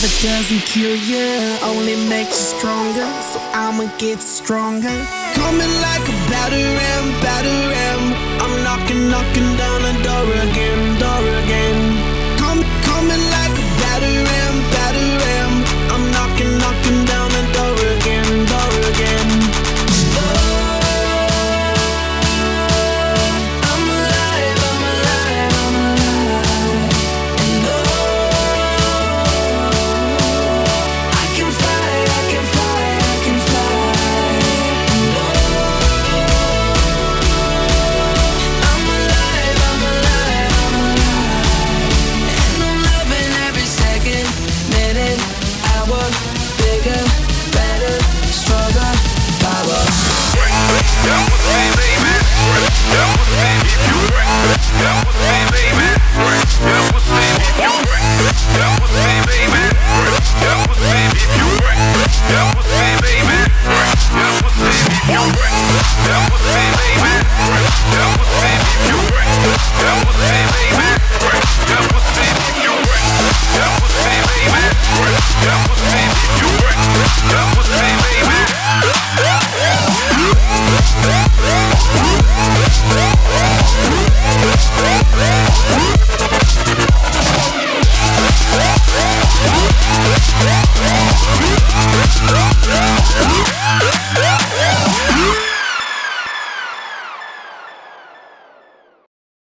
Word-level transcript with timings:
It 0.00 0.22
doesn't 0.22 0.60
kill 0.60 0.94
you, 0.94 1.58
only 1.64 1.96
makes 2.08 2.38
you 2.38 2.58
stronger. 2.58 3.08
So 3.32 3.40
I'ma 3.52 3.90
get 3.98 4.20
stronger. 4.20 4.94
Coming 5.34 5.74
like 5.82 6.06
a 6.06 6.16
batter 6.30 6.66
ram, 6.78 7.04
batter 7.20 7.58
ram. 7.74 8.02
I'm 8.38 8.62
knocking, 8.62 9.10
knocking 9.10 9.50
down 9.58 9.82
the 9.82 9.94
door 10.06 10.30
again. 10.46 10.67